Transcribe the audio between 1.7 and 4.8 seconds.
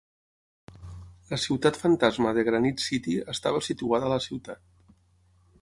fantasma de Granit City estava situada a la ciutat.